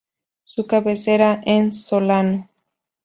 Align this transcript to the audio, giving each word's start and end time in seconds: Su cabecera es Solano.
Su 0.45 0.65
cabecera 0.65 1.41
es 1.45 1.83
Solano. 1.83 2.49